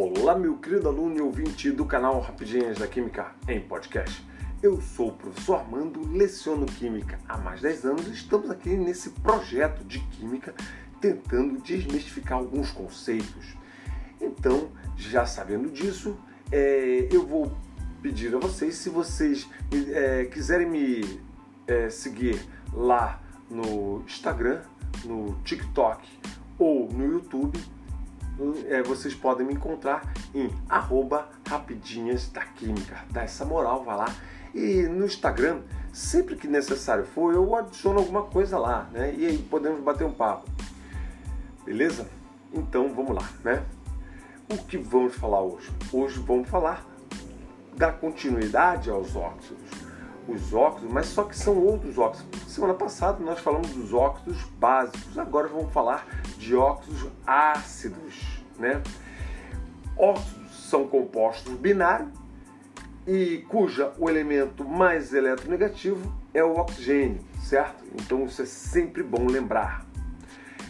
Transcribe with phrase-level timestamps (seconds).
[0.00, 4.24] Olá, meu querido aluno e ouvinte do canal Rapidinhas da Química em Podcast.
[4.62, 8.76] Eu sou o professor Armando, leciono Química há mais de 10 anos e estamos aqui
[8.76, 10.54] nesse projeto de Química
[11.00, 13.56] tentando desmistificar alguns conceitos.
[14.20, 16.16] Então, já sabendo disso,
[16.52, 17.52] é, eu vou
[18.00, 19.50] pedir a vocês, se vocês
[19.90, 21.20] é, quiserem me
[21.66, 22.40] é, seguir
[22.72, 23.20] lá
[23.50, 24.62] no Instagram,
[25.04, 26.08] no TikTok
[26.56, 27.58] ou no YouTube,
[28.68, 33.04] é, vocês podem me encontrar em arroba rapidinhas da química.
[33.10, 34.14] Dá essa moral, vai lá.
[34.54, 35.60] E no Instagram,
[35.92, 39.14] sempre que necessário for, eu adiciono alguma coisa lá, né?
[39.16, 40.48] E aí podemos bater um papo.
[41.64, 42.08] Beleza?
[42.52, 43.64] Então vamos lá, né?
[44.50, 45.70] O que vamos falar hoje?
[45.92, 46.86] Hoje vamos falar
[47.76, 49.70] da continuidade aos óxidos.
[50.26, 52.52] Os óxidos, mas só que são outros óxidos.
[52.52, 56.06] Semana passada nós falamos dos óxidos básicos, agora vamos falar
[56.38, 58.80] de óxidos ácidos, né?
[59.96, 62.10] Óxidos são compostos binários
[63.06, 67.84] e cuja o elemento mais eletronegativo é o oxigênio, certo?
[67.94, 69.84] Então isso é sempre bom lembrar.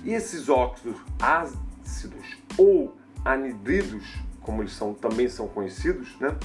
[0.04, 4.04] E esses óxidos ácidos ou anidridos,
[4.40, 6.36] como eles são, também são conhecidos, né?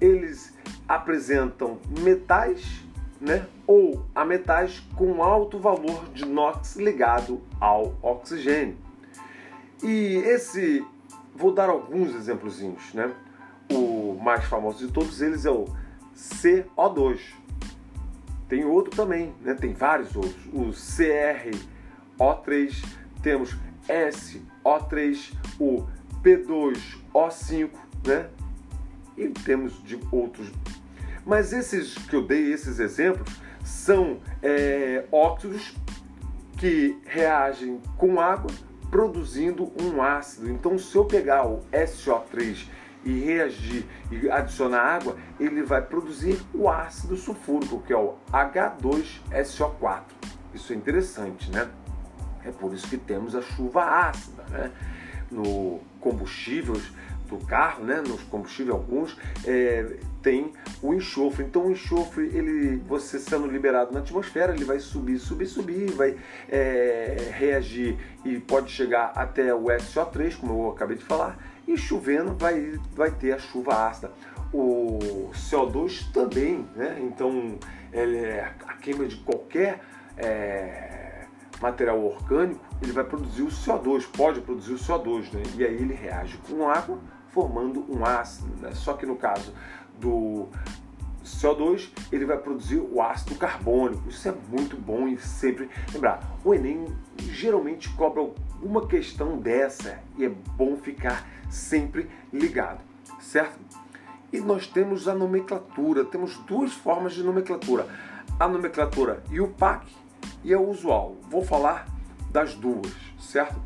[0.00, 0.52] Eles
[0.86, 2.84] apresentam metais,
[3.22, 3.46] né?
[3.66, 8.76] Ou a metais com alto valor de NOx ligado ao oxigênio.
[9.82, 10.84] E esse,
[11.34, 13.14] vou dar alguns exemplozinhos, né?
[13.72, 15.66] O mais famoso de todos eles é o
[16.16, 17.20] CO2.
[18.48, 19.54] Tem outro também, né?
[19.54, 20.44] Tem vários outros.
[20.52, 20.70] O
[22.18, 22.84] CrO3,
[23.22, 23.56] temos
[23.88, 25.86] SO3, o
[26.22, 27.70] P2O5,
[28.04, 28.28] né?
[29.16, 30.50] E temos de outros.
[31.24, 35.74] Mas esses que eu dei, esses exemplos, são é, óxidos
[36.58, 38.50] que reagem com água
[38.90, 40.50] produzindo um ácido.
[40.50, 42.66] Então, se eu pegar o SO3
[43.04, 50.02] e reagir e adicionar água, ele vai produzir o ácido sulfúrico, que é o H2SO4.
[50.54, 51.68] Isso é interessante, né?
[52.44, 54.70] É por isso que temos a chuva ácida, né?
[55.30, 56.92] No combustíveis
[57.36, 58.02] do carro, né?
[58.06, 61.44] Nos combustíveis alguns é, tem o enxofre.
[61.44, 66.16] Então o enxofre, ele, você sendo liberado na atmosfera, ele vai subir, subir, subir, vai
[66.48, 72.34] é, reagir e pode chegar até o SO3, como eu acabei de falar, e chovendo
[72.34, 74.12] vai, vai ter a chuva ácida.
[74.52, 76.98] O CO2 também, né?
[77.00, 77.58] Então
[77.92, 79.80] é, a queima de qualquer
[80.16, 81.26] é,
[81.62, 85.42] material orgânico, ele vai produzir o CO2, pode produzir o CO2, né?
[85.56, 86.98] E aí ele reage com água,
[87.32, 88.50] formando um ácido.
[88.60, 88.72] Né?
[88.74, 89.52] Só que no caso
[89.98, 90.48] do
[91.24, 94.08] CO2, ele vai produzir o ácido carbônico.
[94.08, 96.20] Isso é muito bom e sempre lembrar.
[96.44, 96.86] O Enem
[97.18, 98.22] geralmente cobra
[98.62, 102.80] uma questão dessa e é bom ficar sempre ligado,
[103.20, 103.58] certo?
[104.32, 107.86] E nós temos a nomenclatura, temos duas formas de nomenclatura.
[108.40, 109.86] A nomenclatura IUPAC
[110.42, 111.16] e a usual.
[111.28, 111.86] Vou falar
[112.30, 113.60] das duas, certo?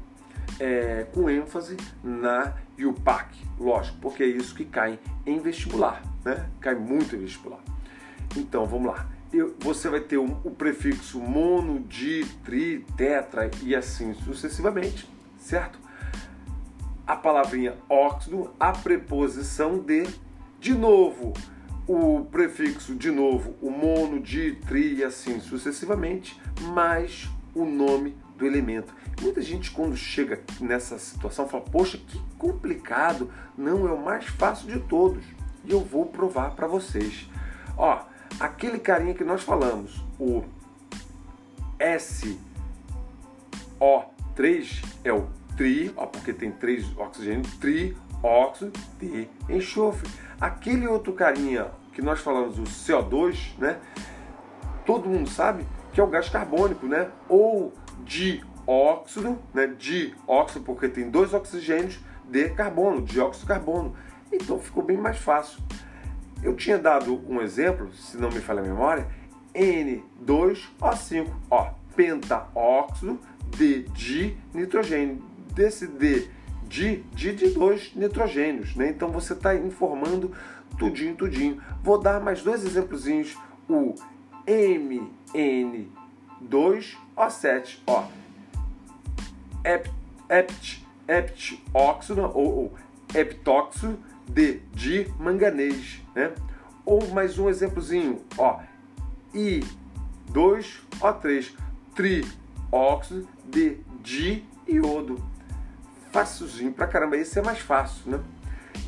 [0.59, 6.45] É, com ênfase na IUPAC, lógico, porque é isso que cai em vestibular né?
[6.61, 7.61] Cai muito em vestibular.
[8.37, 9.09] Então, vamos lá.
[9.33, 15.79] Eu, você vai ter o, o prefixo mono, di, tri, tetra e assim sucessivamente, certo?
[17.07, 20.05] A palavrinha óxido, a preposição de,
[20.59, 21.33] de novo,
[21.87, 26.41] o prefixo de novo, o mono, di, tri e assim sucessivamente,
[26.75, 28.95] mais o nome do elemento.
[29.21, 33.31] Muita gente quando chega nessa situação fala: "Poxa, que complicado".
[33.57, 35.25] Não é o mais fácil de todos
[35.65, 37.29] e eu vou provar para vocês.
[37.77, 38.01] Ó,
[38.39, 40.45] aquele carinha que nós falamos, o
[41.79, 42.39] SO3
[45.05, 45.27] é o
[45.57, 50.09] tri, ó, porque tem três oxigênios, trióxido de enxofre.
[50.41, 53.81] Aquele outro carinha que nós falamos, o CO2, né?
[54.85, 57.11] Todo mundo sabe que é o gás carbônico, né?
[57.29, 57.73] Ou
[58.07, 59.67] dióxido, né?
[59.79, 63.95] Dióxido porque tem dois oxigênios de carbono, dióxido de carbono.
[64.33, 65.61] Então ficou bem mais fácil.
[66.43, 69.07] Eu tinha dado um exemplo, se não me falha a memória,
[69.55, 73.19] N2O5, ó, pentaóxido
[73.51, 75.23] de nitrogênio.
[75.55, 76.29] Desse D
[76.69, 78.91] de, de, de dois nitrogênios, né?
[78.91, 80.33] Então você está informando
[80.79, 81.61] tudinho, tudinho.
[81.83, 83.37] Vou dar mais dois exemplozinhos.
[83.69, 83.95] O
[87.17, 88.05] MN2O7, ó,
[89.65, 89.91] ept,
[90.29, 92.75] ept, ept óxido ou, ou
[93.15, 93.99] heptóxido
[94.29, 96.35] de, de manganês, né?
[96.85, 98.61] Ou mais um exemplozinho, ó,
[99.35, 101.55] I2O3,
[101.95, 103.79] trióxido de
[104.69, 105.25] iodo.
[106.13, 108.21] Fácilzinho pra caramba, esse é mais fácil, né?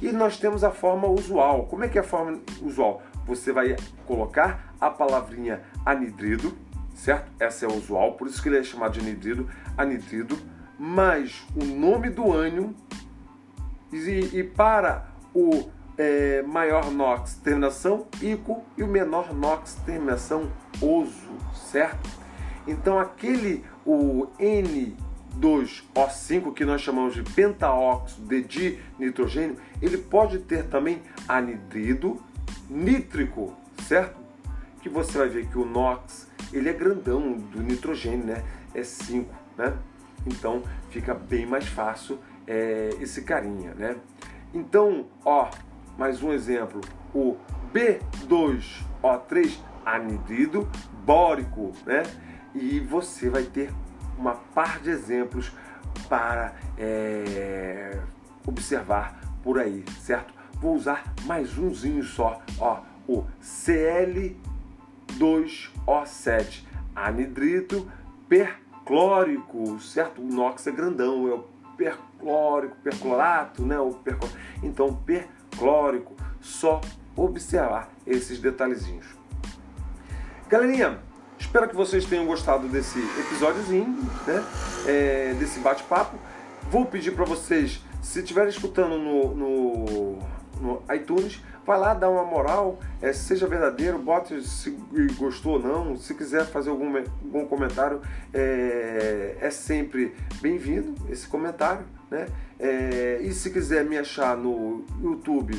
[0.00, 1.66] E nós temos a forma usual.
[1.66, 3.02] Como é que é a forma usual?
[3.26, 3.74] Você vai
[4.06, 6.56] colocar a palavrinha anidrido,
[6.98, 7.30] certo?
[7.38, 10.36] Essa é usual, por isso que ele é chamado de anidrido, anidrido,
[10.78, 12.72] mais o nome do ânion
[13.92, 20.50] e, e para o é, maior NOx terminação ICO e o menor NOx terminação
[20.80, 22.10] OSO, certo?
[22.66, 31.00] Então aquele, o N2O5, que nós chamamos de pentaóxido de dinitrogênio, ele pode ter também
[31.26, 32.20] anidrido
[32.68, 33.56] nítrico,
[33.86, 34.18] certo?
[34.82, 38.44] Que você vai ver que o NOx, ele é grandão do nitrogênio, né?
[38.74, 39.76] É 5, né?
[40.26, 43.96] Então fica bem mais fácil é, esse carinha, né?
[44.52, 45.50] Então, ó,
[45.96, 46.80] mais um exemplo,
[47.14, 47.36] o
[47.72, 50.68] B2O3 anidrido
[51.04, 52.02] bórico, né?
[52.54, 53.72] E você vai ter
[54.16, 55.52] uma par de exemplos
[56.08, 58.00] para é,
[58.46, 60.34] observar por aí, certo?
[60.54, 63.24] Vou usar mais umzinho só, ó, o
[65.18, 67.90] Cl2O7 anidrito
[68.28, 70.20] perclórico, certo?
[70.20, 71.44] O NOx é grandão, é o
[71.76, 73.78] perclórico, perclorato, né?
[73.78, 74.30] O perclor...
[74.62, 76.80] Então, perclórico, só
[77.16, 79.06] observar esses detalhezinhos.
[80.48, 80.98] Galerinha,
[81.38, 83.88] espero que vocês tenham gostado desse episódiozinho,
[84.26, 84.44] né?
[84.86, 86.18] É, desse bate-papo.
[86.70, 90.18] Vou pedir para vocês, se estiverem escutando no, no,
[90.60, 94.70] no iTunes, vai lá, dá uma moral, é, seja verdadeiro, bote se
[95.18, 98.00] gostou ou não, se quiser fazer algum, algum comentário,
[98.32, 102.26] é, é sempre bem-vindo esse comentário, né?
[102.58, 105.58] É, e se quiser me achar no YouTube,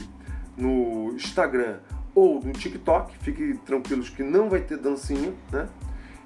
[0.58, 1.78] no Instagram
[2.14, 5.70] ou no TikTok, fique tranquilos que não vai ter dancinha, né?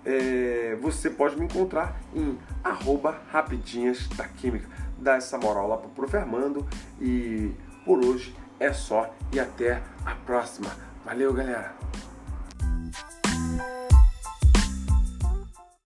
[0.05, 4.67] É, você pode me encontrar em arroba rapidinhas da química.
[4.97, 6.65] Dá essa moral lá pro Profermando
[6.99, 7.51] e
[7.85, 10.69] por hoje é só e até a próxima.
[11.05, 11.73] Valeu, galera!